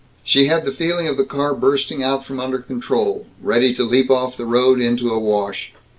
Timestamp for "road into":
4.47-5.13